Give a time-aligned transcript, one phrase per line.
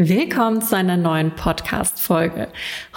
[0.00, 2.46] Willkommen zu einer neuen Podcast-Folge.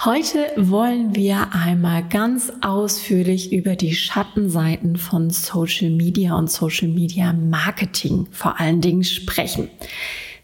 [0.04, 7.32] Heute wollen wir einmal ganz ausführlich über die Schattenseiten von Social Media und Social Media
[7.32, 9.68] Marketing vor allen Dingen sprechen.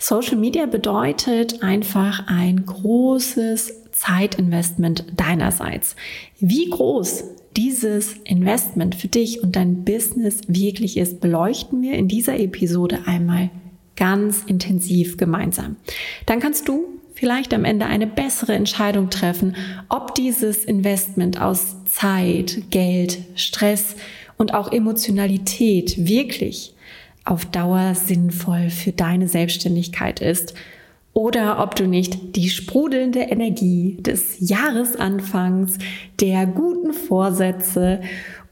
[0.01, 5.95] Social Media bedeutet einfach ein großes Zeitinvestment deinerseits.
[6.41, 7.23] Wie groß
[7.57, 13.51] dieses Investment für dich und dein Business wirklich ist, beleuchten wir in dieser Episode einmal
[13.99, 15.77] ganz intensiv gemeinsam.
[16.25, 19.57] Dann kannst du vielleicht am Ende eine bessere Entscheidung treffen,
[19.89, 23.97] ob dieses Investment aus Zeit, Geld, Stress
[24.37, 26.75] und auch Emotionalität wirklich
[27.25, 30.55] auf Dauer sinnvoll für deine Selbstständigkeit ist
[31.13, 35.79] oder ob du nicht die sprudelnde Energie des Jahresanfangs,
[36.21, 38.01] der guten Vorsätze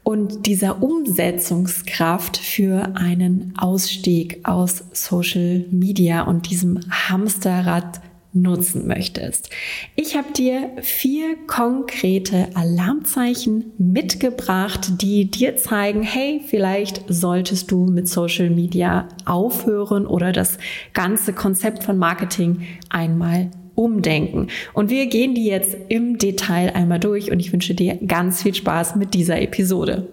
[0.07, 7.99] und dieser Umsetzungskraft für einen Ausstieg aus Social Media und diesem Hamsterrad
[8.31, 9.49] nutzen möchtest.
[9.97, 18.07] Ich habe dir vier konkrete Alarmzeichen mitgebracht, die dir zeigen, hey, vielleicht solltest du mit
[18.07, 20.57] Social Media aufhören oder das
[20.93, 24.47] ganze Konzept von Marketing einmal umdenken.
[24.73, 28.55] Und wir gehen die jetzt im Detail einmal durch und ich wünsche dir ganz viel
[28.55, 30.09] Spaß mit dieser Episode.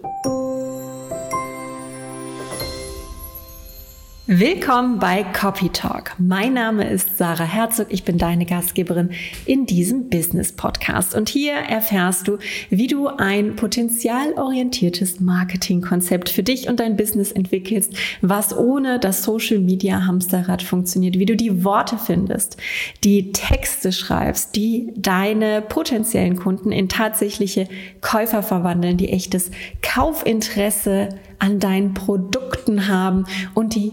[4.27, 6.15] Willkommen bei Copy Talk.
[6.17, 7.85] Mein Name ist Sarah Herzog.
[7.91, 9.11] Ich bin deine Gastgeberin
[9.45, 11.13] in diesem Business Podcast.
[11.13, 12.39] Und hier erfährst du,
[12.71, 19.59] wie du ein potenzialorientiertes Marketingkonzept für dich und dein Business entwickelst, was ohne das Social
[19.59, 22.57] Media Hamsterrad funktioniert, wie du die Worte findest,
[23.03, 27.67] die Texte schreibst, die deine potenziellen Kunden in tatsächliche
[28.01, 29.51] Käufer verwandeln, die echtes
[29.83, 33.91] Kaufinteresse an deinen Produkten haben und die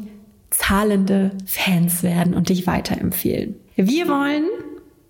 [0.53, 3.57] zahlende Fans werden und dich weiterempfehlen.
[3.77, 4.45] Wir wollen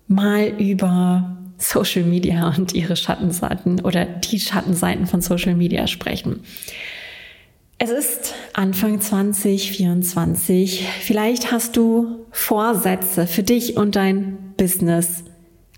[0.07, 6.41] mal über Social Media und ihre Schattenseiten oder die Schattenseiten von Social Media sprechen.
[7.77, 10.87] Es ist Anfang 2024.
[11.01, 15.23] Vielleicht hast du Vorsätze für dich und dein Business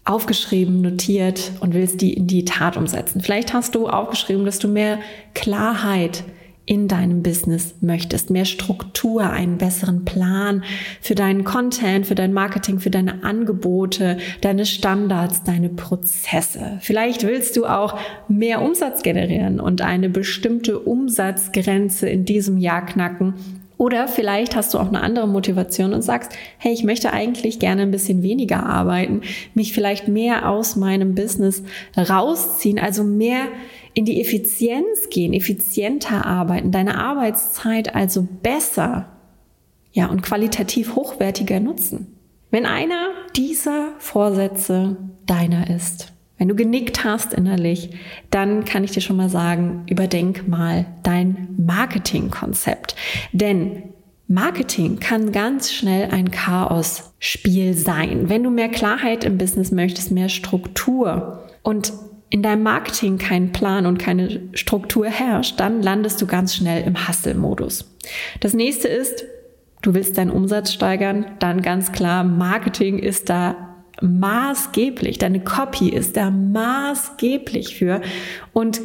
[0.03, 3.21] aufgeschrieben, notiert und willst die in die Tat umsetzen.
[3.21, 4.99] Vielleicht hast du aufgeschrieben, dass du mehr
[5.33, 6.23] Klarheit
[6.65, 8.29] in deinem Business möchtest.
[8.29, 10.63] Mehr Struktur, einen besseren Plan
[10.99, 16.77] für deinen Content, für dein Marketing, für deine Angebote, deine Standards, deine Prozesse.
[16.81, 23.35] Vielleicht willst du auch mehr Umsatz generieren und eine bestimmte Umsatzgrenze in diesem Jahr knacken.
[23.77, 27.81] Oder vielleicht hast du auch eine andere Motivation und sagst, hey, ich möchte eigentlich gerne
[27.81, 29.21] ein bisschen weniger arbeiten,
[29.53, 31.61] mich vielleicht mehr aus meinem Business
[31.97, 33.47] rausziehen, also mehr
[33.95, 39.07] in die Effizienz gehen, effizienter arbeiten, deine Arbeitszeit also besser,
[39.93, 42.15] ja, und qualitativ hochwertiger nutzen.
[42.51, 47.91] Wenn einer dieser Vorsätze deiner ist, wenn du genickt hast innerlich,
[48.29, 52.97] dann kann ich dir schon mal sagen, überdenk mal dein Marketingkonzept.
[53.31, 53.83] Denn
[54.27, 58.27] Marketing kann ganz schnell ein Chaos-Spiel sein.
[58.27, 61.93] Wenn du mehr Klarheit im Business möchtest, mehr Struktur und
[62.35, 67.07] in deinem Marketing kein Plan und keine Struktur herrscht, dann landest du ganz schnell im
[67.07, 67.89] Hustle-Modus.
[68.41, 69.23] Das nächste ist,
[69.81, 73.55] du willst deinen Umsatz steigern, dann ganz klar, Marketing ist da
[74.01, 78.01] maßgeblich, deine Copy ist da maßgeblich für
[78.51, 78.81] und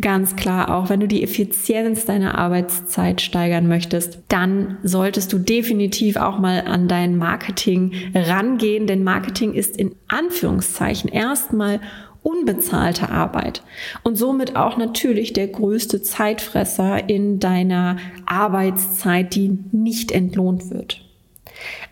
[0.00, 6.16] Ganz klar, auch wenn du die Effizienz deiner Arbeitszeit steigern möchtest, dann solltest du definitiv
[6.16, 11.80] auch mal an dein Marketing rangehen, denn Marketing ist in Anführungszeichen erstmal
[12.22, 13.62] unbezahlte Arbeit
[14.02, 21.02] und somit auch natürlich der größte Zeitfresser in deiner Arbeitszeit, die nicht entlohnt wird.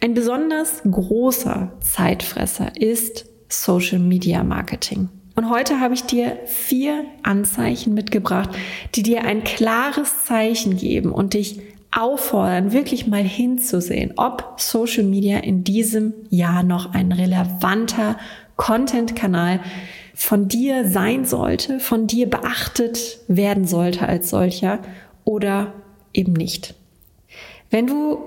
[0.01, 5.09] Ein besonders großer Zeitfresser ist Social Media Marketing.
[5.35, 8.51] Und heute habe ich dir vier Anzeichen mitgebracht,
[8.95, 11.61] die dir ein klares Zeichen geben und dich
[11.91, 18.17] auffordern, wirklich mal hinzusehen, ob Social Media in diesem Jahr noch ein relevanter
[18.59, 19.61] Content-Kanal
[20.15, 24.81] von dir sein sollte, von dir beachtet werden sollte als solcher
[25.25, 25.73] oder
[26.13, 26.75] eben nicht.
[27.71, 28.19] Wenn du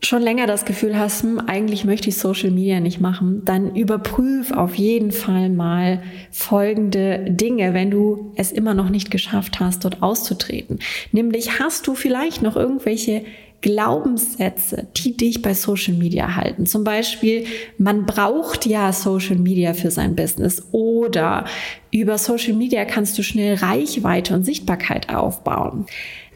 [0.00, 4.52] schon länger das Gefühl hast, hm, eigentlich möchte ich Social Media nicht machen, dann überprüf
[4.52, 10.02] auf jeden Fall mal folgende Dinge, wenn du es immer noch nicht geschafft hast, dort
[10.02, 10.78] auszutreten.
[11.12, 13.24] Nämlich hast du vielleicht noch irgendwelche
[13.60, 16.64] Glaubenssätze, die dich bei Social Media halten.
[16.64, 17.44] Zum Beispiel,
[17.76, 21.44] man braucht ja Social Media für sein Business oder
[21.90, 25.86] über Social Media kannst du schnell Reichweite und Sichtbarkeit aufbauen.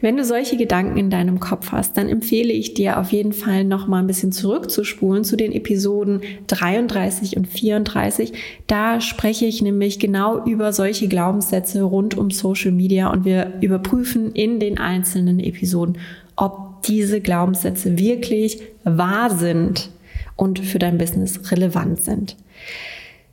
[0.01, 3.63] Wenn du solche Gedanken in deinem Kopf hast, dann empfehle ich dir auf jeden Fall
[3.63, 8.33] noch mal ein bisschen zurückzuspulen zu den Episoden 33 und 34.
[8.67, 14.33] Da spreche ich nämlich genau über solche Glaubenssätze rund um Social Media und wir überprüfen
[14.33, 15.97] in den einzelnen Episoden,
[16.35, 19.89] ob diese Glaubenssätze wirklich wahr sind
[20.35, 22.35] und für dein Business relevant sind.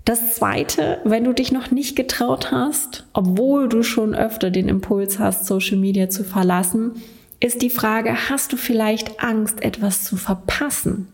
[0.04, 5.18] Das zweite, wenn du dich noch nicht getraut hast, obwohl du schon öfter den Impuls
[5.18, 6.92] hast, Social Media zu verlassen,
[7.38, 11.08] ist die Frage, hast du vielleicht Angst, etwas zu verpassen?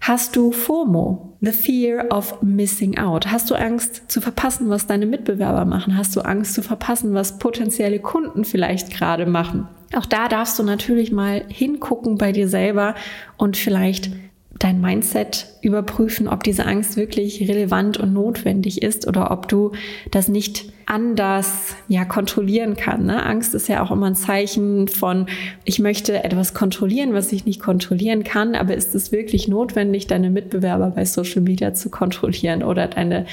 [0.00, 3.30] Hast du FOMO, the fear of missing out?
[3.30, 5.96] Hast du Angst zu verpassen, was deine Mitbewerber machen?
[5.96, 9.68] Hast du Angst zu verpassen, was potenzielle Kunden vielleicht gerade machen?
[9.94, 12.94] Auch da darfst du natürlich mal hingucken bei dir selber
[13.36, 14.10] und vielleicht
[14.58, 19.72] dein Mindset überprüfen, ob diese Angst wirklich relevant und notwendig ist oder ob du
[20.10, 23.06] das nicht anders ja kontrollieren kann.
[23.06, 23.24] Ne?
[23.24, 25.26] Angst ist ja auch immer ein Zeichen von,
[25.64, 30.30] ich möchte etwas kontrollieren, was ich nicht kontrollieren kann, aber ist es wirklich notwendig, deine
[30.30, 33.26] Mitbewerber bei Social Media zu kontrollieren oder deine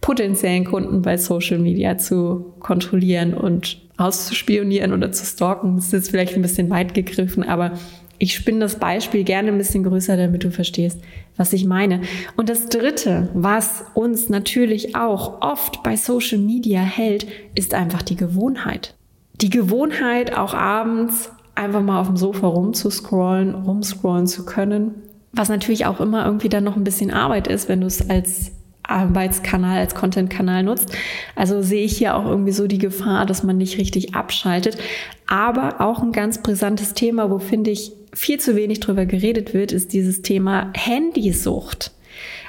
[0.00, 5.76] potenziellen Kunden bei Social Media zu kontrollieren und auszuspionieren oder zu stalken?
[5.76, 7.72] Das ist jetzt vielleicht ein bisschen weit gegriffen, aber
[8.18, 11.00] ich spinne das Beispiel gerne ein bisschen größer, damit du verstehst,
[11.36, 12.02] was ich meine.
[12.36, 18.16] Und das Dritte, was uns natürlich auch oft bei Social Media hält, ist einfach die
[18.16, 18.94] Gewohnheit.
[19.40, 24.94] Die Gewohnheit, auch abends einfach mal auf dem Sofa rumzuscrollen, rumscrollen zu können,
[25.32, 28.52] was natürlich auch immer irgendwie dann noch ein bisschen Arbeit ist, wenn du es als
[28.88, 30.96] Arbeitskanal, als Content-Kanal nutzt.
[31.34, 34.78] Also sehe ich hier auch irgendwie so die Gefahr, dass man nicht richtig abschaltet.
[35.26, 39.72] Aber auch ein ganz brisantes Thema, wo finde ich viel zu wenig drüber geredet wird,
[39.72, 41.92] ist dieses Thema Handysucht.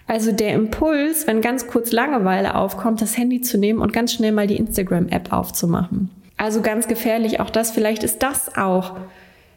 [0.08, 4.32] Also der Impuls, wenn ganz kurz Langeweile aufkommt, das Handy zu nehmen und ganz schnell
[4.32, 6.10] mal die Instagram-App aufzumachen.
[6.38, 8.96] Also ganz gefährlich, auch das, vielleicht ist das auch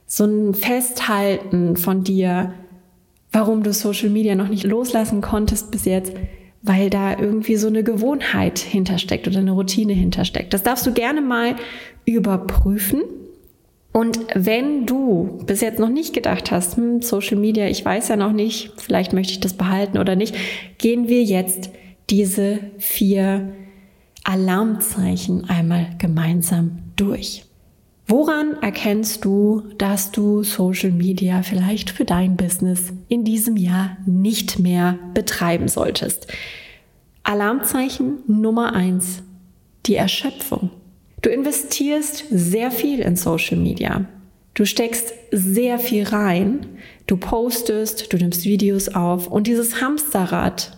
[0.07, 2.53] so ein Festhalten von dir,
[3.31, 6.13] warum du Social Media noch nicht loslassen konntest bis jetzt,
[6.63, 10.53] weil da irgendwie so eine Gewohnheit hintersteckt oder eine Routine hintersteckt.
[10.53, 11.57] Das darfst du gerne mal
[12.05, 13.03] überprüfen
[13.93, 18.17] und wenn du bis jetzt noch nicht gedacht hast, hm, Social Media, ich weiß ja
[18.17, 20.37] noch nicht, vielleicht möchte ich das behalten oder nicht,
[20.79, 21.71] gehen wir jetzt
[22.09, 23.53] diese vier
[24.23, 27.45] Alarmzeichen einmal gemeinsam durch.
[28.11, 34.59] Woran erkennst du, dass du Social Media vielleicht für dein Business in diesem Jahr nicht
[34.59, 36.27] mehr betreiben solltest?
[37.23, 39.23] Alarmzeichen Nummer eins:
[39.87, 40.71] die Erschöpfung.
[41.23, 44.07] Du investierst sehr viel in Social Media.
[44.55, 46.67] Du steckst sehr viel rein.
[47.07, 50.77] Du postest, du nimmst Videos auf und dieses Hamsterrad,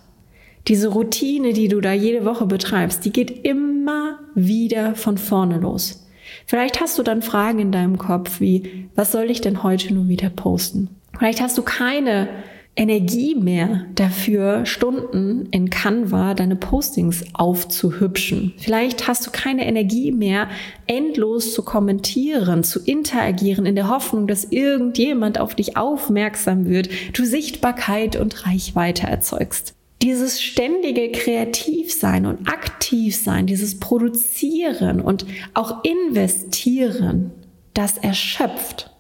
[0.69, 6.02] diese Routine, die du da jede Woche betreibst, die geht immer wieder von vorne los.
[6.47, 10.09] Vielleicht hast du dann Fragen in deinem Kopf wie, was soll ich denn heute nur
[10.09, 10.91] wieder posten?
[11.19, 12.29] Vielleicht hast du keine
[12.75, 18.55] Energie mehr dafür, Stunden in Canva deine Postings aufzuhübschen.
[18.57, 20.49] Vielleicht hast du keine Energie mehr,
[20.87, 27.27] endlos zu kommentieren, zu interagieren, in der Hoffnung, dass irgendjemand auf dich aufmerksam wird, du
[27.27, 29.75] Sichtbarkeit und Reichweite erzeugst.
[30.03, 37.31] Dieses ständige Kreativsein und Aktivsein, dieses Produzieren und auch Investieren,
[37.73, 38.91] das erschöpft.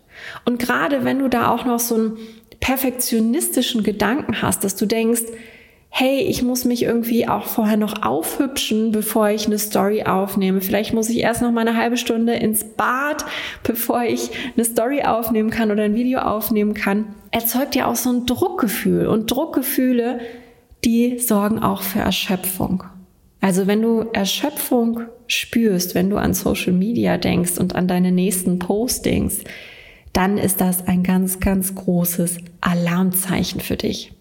[0.44, 2.12] Und gerade wenn du da auch noch so ein
[2.60, 5.22] perfektionistischen Gedanken hast, dass du denkst,
[5.94, 10.62] hey, ich muss mich irgendwie auch vorher noch aufhübschen, bevor ich eine Story aufnehme.
[10.62, 13.27] Vielleicht muss ich erst noch mal eine halbe Stunde ins Bad,
[13.62, 17.15] bevor ich eine Story aufnehmen kann oder ein Video aufnehmen kann.
[17.31, 19.06] Erzeugt ja auch so ein Druckgefühl.
[19.06, 20.20] Und Druckgefühle,
[20.84, 22.84] die sorgen auch für Erschöpfung.
[23.41, 28.58] Also wenn du Erschöpfung spürst, wenn du an Social Media denkst und an deine nächsten
[28.58, 29.41] Postings,
[30.12, 34.12] dann ist das ein ganz, ganz großes Alarmzeichen für dich.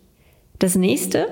[0.60, 1.28] Das nächste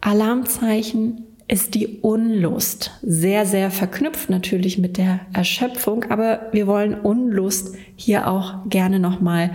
[0.00, 2.92] Alarmzeichen ist die Unlust.
[3.02, 9.50] Sehr, sehr verknüpft natürlich mit der Erschöpfung, aber wir wollen Unlust hier auch gerne nochmal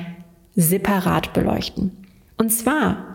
[0.56, 1.92] separat beleuchten.
[2.38, 3.15] Und zwar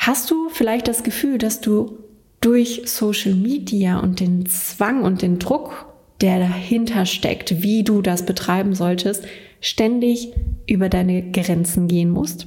[0.00, 1.98] hast du vielleicht das Gefühl, dass du
[2.40, 5.86] durch Social Media und den Zwang und den Druck,
[6.22, 9.24] der dahinter steckt, wie du das betreiben solltest,
[9.60, 10.32] ständig
[10.66, 12.46] über deine Grenzen gehen musst,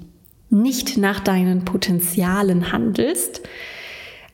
[0.50, 3.42] nicht nach deinen Potenzialen handelst.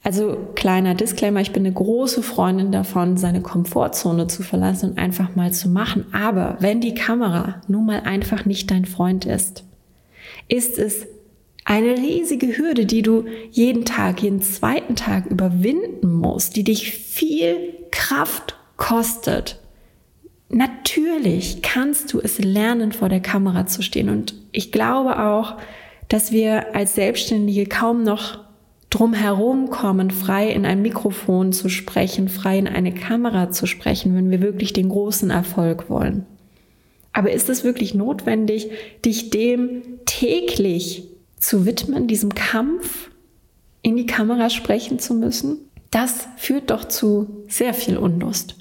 [0.02, 5.36] Also kleiner Disclaimer, ich bin eine große Freundin davon, seine Komfortzone zu verlassen und einfach
[5.36, 6.06] mal zu machen.
[6.14, 9.66] Aber wenn die Kamera nun mal einfach nicht dein Freund ist,
[10.48, 11.06] ist es
[11.70, 17.58] eine riesige Hürde, die du jeden Tag, jeden zweiten Tag überwinden musst, die dich viel
[17.92, 19.60] Kraft kostet.
[20.50, 24.10] Natürlich kannst du es lernen, vor der Kamera zu stehen.
[24.10, 25.58] Und ich glaube auch,
[26.08, 28.40] dass wir als Selbstständige kaum noch
[28.90, 34.16] drum herum kommen, frei in ein Mikrofon zu sprechen, frei in eine Kamera zu sprechen,
[34.16, 36.26] wenn wir wirklich den großen Erfolg wollen.
[37.14, 38.72] Aber ist es wirklich notwendig,
[39.06, 41.09] dich dem täglich
[41.40, 43.10] zu widmen, diesem Kampf
[43.82, 45.58] in die Kamera sprechen zu müssen?
[45.92, 48.56] Das führt doch zu sehr viel Unlust.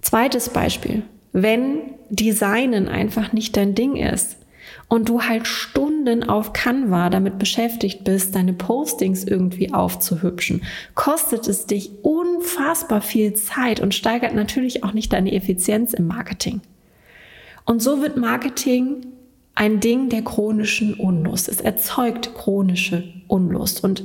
[0.00, 1.02] Zweites Beispiel.
[1.32, 4.36] Wenn Designen einfach nicht dein Ding ist,
[4.88, 10.62] und du halt Stunden auf Canva damit beschäftigt bist, deine Postings irgendwie aufzuhübschen,
[10.94, 16.60] kostet es dich unfassbar viel Zeit und steigert natürlich auch nicht deine Effizienz im Marketing.
[17.64, 19.06] Und so wird Marketing
[19.56, 21.48] ein Ding der chronischen Unlust.
[21.48, 23.82] Es erzeugt chronische Unlust.
[23.82, 24.04] Und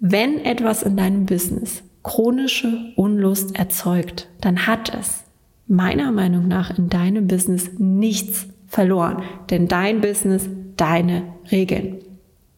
[0.00, 5.24] wenn etwas in deinem Business chronische Unlust erzeugt, dann hat es
[5.68, 11.98] meiner Meinung nach in deinem Business nichts verloren, denn dein Business, deine Regeln.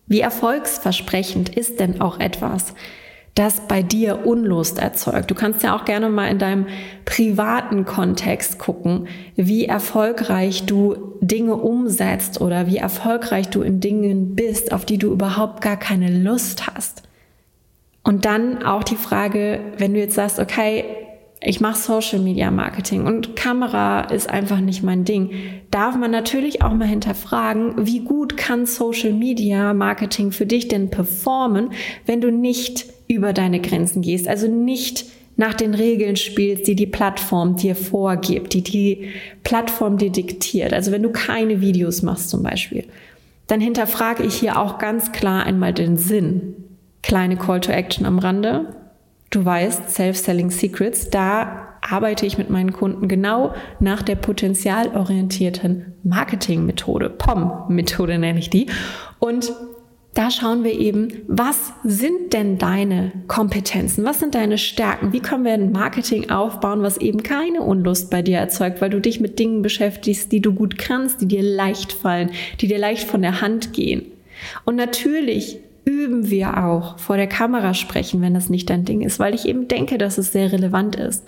[0.06, 2.74] Wie erfolgsversprechend ist denn auch etwas,
[3.34, 5.30] das bei dir Unlust erzeugt?
[5.30, 6.66] Du kannst ja auch gerne mal in deinem
[7.04, 14.72] privaten Kontext gucken, wie erfolgreich du Dinge umsetzt oder wie erfolgreich du in Dingen bist,
[14.72, 17.02] auf die du überhaupt gar keine Lust hast.
[18.02, 20.84] Und dann auch die Frage, wenn du jetzt sagst, okay,
[21.44, 25.30] ich mache Social Media Marketing und Kamera ist einfach nicht mein Ding,
[25.70, 30.90] darf man natürlich auch mal hinterfragen, wie gut kann Social Media Marketing für dich denn
[30.90, 31.70] performen,
[32.06, 35.06] wenn du nicht über deine Grenzen gehst, also nicht
[35.36, 39.08] nach den Regeln spielst, die die Plattform dir vorgibt, die die
[39.42, 40.72] Plattform dir diktiert.
[40.72, 42.84] Also wenn du keine Videos machst zum Beispiel,
[43.46, 46.54] dann hinterfrage ich hier auch ganz klar einmal den Sinn.
[47.02, 48.74] Kleine Call to Action am Rande.
[49.32, 57.08] Du weißt, Self-Selling Secrets, da arbeite ich mit meinen Kunden genau nach der potenzialorientierten Marketing-Methode.
[57.08, 58.66] POM-Methode nenne ich die.
[59.18, 59.50] Und
[60.12, 64.04] da schauen wir eben, was sind denn deine Kompetenzen?
[64.04, 65.14] Was sind deine Stärken?
[65.14, 69.00] Wie können wir ein Marketing aufbauen, was eben keine Unlust bei dir erzeugt, weil du
[69.00, 73.08] dich mit Dingen beschäftigst, die du gut kannst, die dir leicht fallen, die dir leicht
[73.08, 74.04] von der Hand gehen.
[74.66, 79.18] Und natürlich üben wir auch vor der Kamera sprechen, wenn das nicht dein Ding ist,
[79.18, 81.24] weil ich eben denke, dass es sehr relevant ist.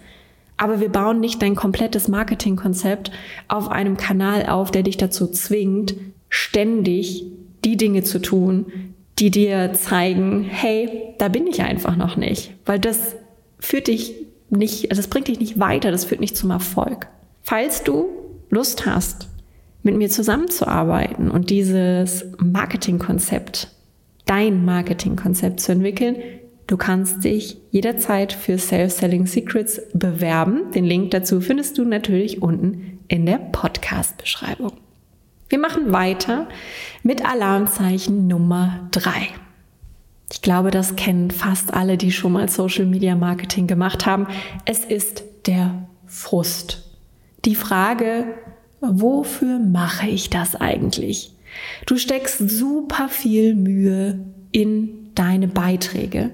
[0.57, 3.11] Aber wir bauen nicht dein komplettes Marketingkonzept
[3.49, 5.95] auf einem Kanal auf, der dich dazu zwingt,
[6.29, 7.27] ständig
[7.65, 8.67] die Dinge zu tun,
[9.19, 13.17] die dir zeigen, hey, da bin ich einfach noch nicht, weil das
[13.59, 14.15] führt dich
[14.51, 17.09] nicht, also das bringt dich nicht weiter, das führt nicht zum Erfolg.
[17.43, 18.09] Falls du
[18.51, 19.29] Lust hast,
[19.83, 23.69] mit mir zusammenzuarbeiten und dieses Marketingkonzept
[24.27, 26.17] dein Marketingkonzept zu entwickeln.
[26.67, 30.71] Du kannst dich jederzeit für Self-Selling Secrets bewerben.
[30.73, 34.73] Den Link dazu findest du natürlich unten in der Podcast-Beschreibung.
[35.51, 36.49] Wir machen weiter
[37.03, 39.29] mit Alarmzeichen Nummer drei.
[40.33, 44.27] Ich glaube, das kennen fast alle, die schon mal Social Media Marketing gemacht haben.
[44.65, 46.97] Es ist der Frust.
[47.45, 48.25] Die Frage,
[48.81, 51.34] wofür mache ich das eigentlich?
[51.87, 54.21] Du steckst super viel Mühe
[54.53, 56.31] in deine Beiträge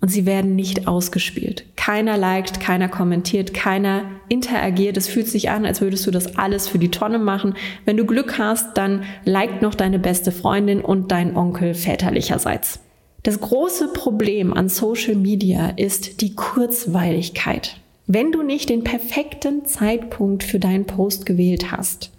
[0.00, 1.64] und sie werden nicht ausgespielt.
[1.76, 4.96] Keiner liked, keiner kommentiert, keiner interagiert.
[4.96, 7.54] Es fühlt sich an, als würdest du das alles für die Tonne machen.
[7.84, 12.80] Wenn du Glück hast, dann liked noch deine beste Freundin und dein Onkel väterlicherseits.
[13.22, 17.80] Das große Problem an Social Media ist die Kurzweiligkeit.
[18.06, 22.12] Wenn du nicht den perfekten Zeitpunkt für deinen Post gewählt hast,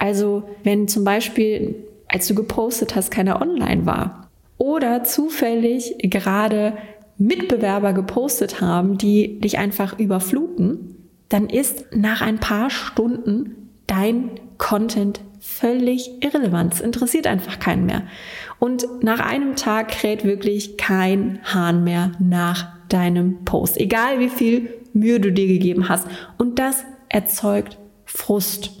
[0.00, 1.74] also wenn zum Beispiel,
[2.08, 6.72] als du gepostet hast, keiner online war oder zufällig gerade
[7.18, 10.96] Mitbewerber gepostet haben, die dich einfach überfluten,
[11.28, 16.72] dann ist nach ein paar Stunden dein Content völlig irrelevant.
[16.72, 18.04] Es interessiert einfach keinen mehr.
[18.58, 23.78] Und nach einem Tag kräht wirklich kein Hahn mehr nach deinem Post.
[23.78, 26.06] Egal wie viel Mühe du dir gegeben hast.
[26.38, 28.79] Und das erzeugt Frust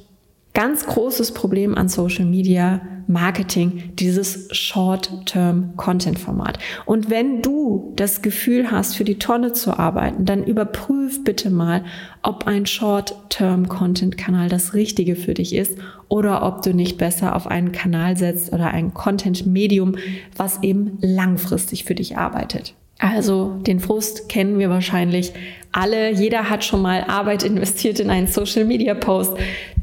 [0.54, 2.80] ganz großes Problem an Social Media
[3.10, 6.58] Marketing, dieses Short-Term-Content-Format.
[6.86, 11.84] Und wenn du das Gefühl hast, für die Tonne zu arbeiten, dann überprüf bitte mal,
[12.22, 15.76] ob ein Short-Term-Content-Kanal das Richtige für dich ist
[16.08, 19.96] oder ob du nicht besser auf einen Kanal setzt oder ein Content-Medium,
[20.36, 22.76] was eben langfristig für dich arbeitet.
[23.00, 25.32] Also den Frust kennen wir wahrscheinlich
[25.72, 26.12] alle.
[26.12, 29.32] Jeder hat schon mal Arbeit investiert in einen Social Media Post,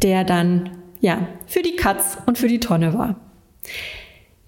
[0.03, 0.69] der dann
[1.01, 3.15] ja für die Katz und für die Tonne war.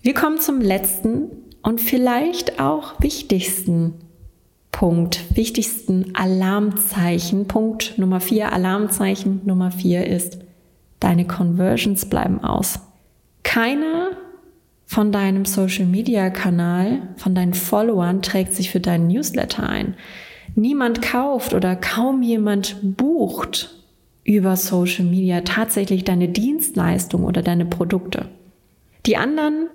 [0.02, 1.30] Wir kommen zum letzten
[1.64, 3.96] und vielleicht auch wichtigsten
[4.72, 7.48] Punkt, wichtigsten Alarmzeichen.
[7.48, 10.38] Punkt Nummer vier, Alarmzeichen Nummer vier ist,
[11.00, 12.80] deine Conversions bleiben aus.
[13.44, 14.12] Keiner
[14.90, 19.94] von deinem Social Media Kanal, von deinen Followern trägt sich für deinen Newsletter ein.
[20.56, 23.84] Niemand kauft oder kaum jemand bucht
[24.24, 28.30] über Social Media tatsächlich deine Dienstleistung oder deine Produkte.
[29.06, 29.68] Die anderen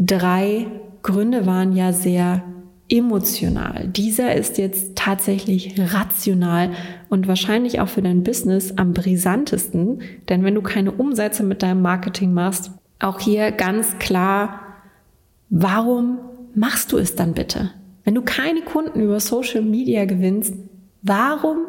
[0.00, 0.66] drei
[1.04, 2.42] Gründe waren ja sehr
[2.88, 3.86] emotional.
[3.86, 6.70] Dieser ist jetzt tatsächlich rational
[7.08, 11.82] und wahrscheinlich auch für dein Business am brisantesten, denn wenn du keine Umsätze mit deinem
[11.82, 14.60] Marketing machst, auch hier ganz klar,
[15.48, 16.18] warum
[16.54, 17.70] machst du es dann bitte?
[18.04, 20.54] Wenn du keine Kunden über Social Media gewinnst,
[21.02, 21.66] warum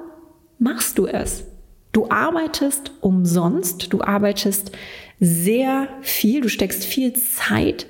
[0.60, 1.46] machst du es?
[1.92, 4.72] Du arbeitest umsonst, du arbeitest
[5.20, 7.88] sehr viel, du steckst viel Zeit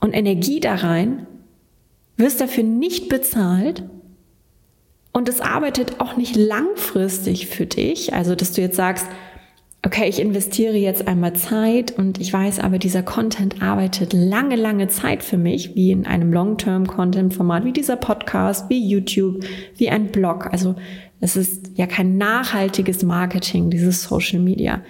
[0.00, 1.26] und Energie da rein,
[2.16, 3.84] wirst dafür nicht bezahlt
[5.12, 8.12] und es arbeitet auch nicht langfristig für dich.
[8.12, 9.06] Also, dass du jetzt sagst,
[9.84, 14.88] okay, ich investiere jetzt einmal Zeit und ich weiß aber, dieser Content arbeitet lange, lange
[14.88, 19.44] Zeit für mich, wie in einem Long-Term-Content-Format, wie dieser Podcast, wie YouTube,
[19.76, 20.48] wie ein Blog.
[20.52, 20.74] Also
[21.20, 24.82] es ist ja kein nachhaltiges Marketing, dieses Social Media.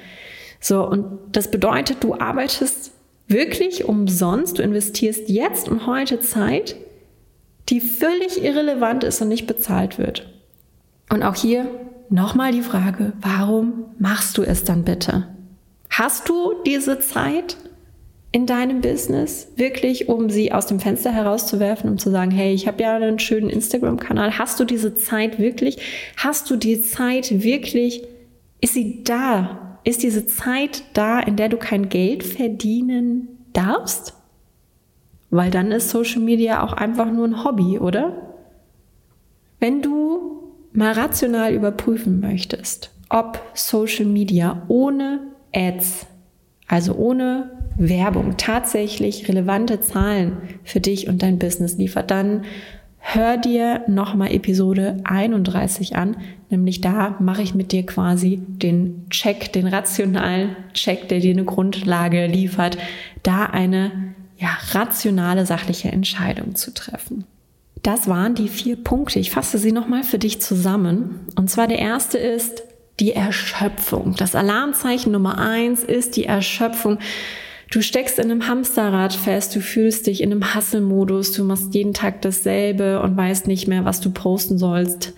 [0.60, 2.92] So, und das bedeutet, du arbeitest
[3.28, 6.76] wirklich umsonst, du investierst jetzt und heute Zeit,
[7.68, 10.32] die völlig irrelevant ist und nicht bezahlt wird.
[11.10, 11.66] Und auch hier
[12.10, 15.28] nochmal die Frage, warum machst du es dann bitte?
[15.90, 17.56] Hast du diese Zeit
[18.30, 22.66] in deinem Business wirklich, um sie aus dem Fenster herauszuwerfen, um zu sagen, hey, ich
[22.66, 24.38] habe ja einen schönen Instagram-Kanal.
[24.38, 25.78] Hast du diese Zeit wirklich?
[26.16, 28.02] Hast du die Zeit wirklich?
[28.60, 29.78] Ist sie da?
[29.84, 34.12] Ist diese Zeit da, in der du kein Geld verdienen darfst?
[35.30, 38.34] Weil dann ist Social Media auch einfach nur ein Hobby, oder?
[39.58, 40.37] Wenn du
[40.78, 45.20] mal rational überprüfen möchtest, ob Social Media ohne
[45.52, 46.06] Ads,
[46.68, 52.42] also ohne Werbung, tatsächlich relevante Zahlen für dich und dein Business liefert, dann
[52.98, 56.16] hör dir nochmal Episode 31 an.
[56.48, 61.44] Nämlich da mache ich mit dir quasi den Check, den rationalen Check, der dir eine
[61.44, 62.78] Grundlage liefert,
[63.24, 67.24] da eine ja, rationale, sachliche Entscheidung zu treffen.
[67.82, 69.18] Das waren die vier Punkte.
[69.18, 71.20] Ich fasse sie nochmal für dich zusammen.
[71.36, 72.62] Und zwar der erste ist
[73.00, 74.14] die Erschöpfung.
[74.16, 76.98] Das Alarmzeichen Nummer eins ist die Erschöpfung.
[77.70, 81.92] Du steckst in einem Hamsterrad fest, du fühlst dich in einem Hasselmodus, du machst jeden
[81.92, 85.12] Tag dasselbe und weißt nicht mehr, was du posten sollst.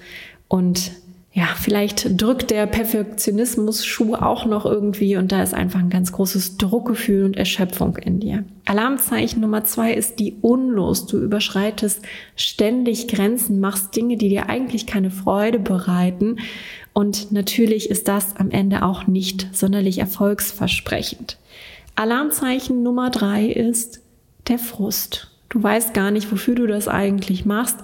[0.48, 0.90] Und
[1.32, 6.56] ja, vielleicht drückt der Perfektionismus-Schuh auch noch irgendwie und da ist einfach ein ganz großes
[6.56, 8.44] Druckgefühl und Erschöpfung in dir.
[8.64, 11.12] Alarmzeichen Nummer zwei ist die Unlust.
[11.12, 12.02] Du überschreitest
[12.34, 16.38] ständig Grenzen, machst Dinge, die dir eigentlich keine Freude bereiten
[16.94, 21.38] und natürlich ist das am Ende auch nicht sonderlich erfolgsversprechend.
[21.94, 24.00] Alarmzeichen Nummer drei ist
[24.48, 25.30] der Frust.
[25.48, 27.78] Du weißt gar nicht, wofür du das eigentlich machst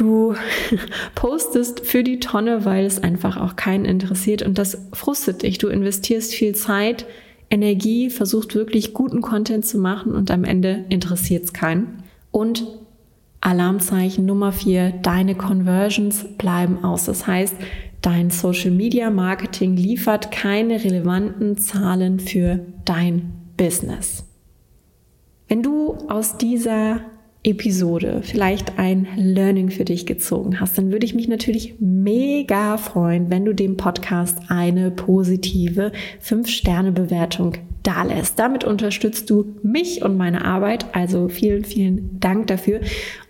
[0.00, 0.34] Du
[1.14, 5.58] postest für die Tonne, weil es einfach auch keinen interessiert und das frustet dich.
[5.58, 7.04] Du investierst viel Zeit,
[7.50, 12.02] Energie, versuchst wirklich guten Content zu machen und am Ende interessiert es keinen.
[12.30, 12.66] Und
[13.42, 17.04] Alarmzeichen Nummer vier, deine Conversions bleiben aus.
[17.04, 17.56] Das heißt,
[18.00, 24.24] dein Social Media Marketing liefert keine relevanten Zahlen für dein Business.
[25.46, 27.00] Wenn du aus dieser
[27.42, 33.30] Episode vielleicht ein Learning für dich gezogen hast, dann würde ich mich natürlich mega freuen,
[33.30, 38.38] wenn du dem Podcast eine positive 5-Sterne-Bewertung dalässt.
[38.38, 42.80] Damit unterstützt du mich und meine Arbeit, also vielen, vielen Dank dafür.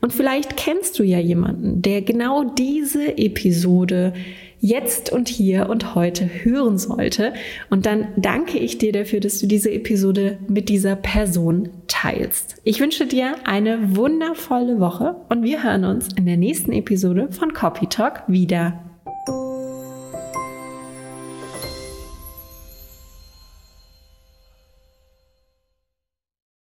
[0.00, 4.12] Und vielleicht kennst du ja jemanden, der genau diese Episode
[4.60, 7.32] jetzt und hier und heute hören sollte.
[7.70, 12.56] Und dann danke ich dir dafür, dass du diese Episode mit dieser Person teilst.
[12.64, 17.52] Ich wünsche dir eine wundervolle Woche und wir hören uns in der nächsten Episode von
[17.52, 18.89] Copy Talk wieder.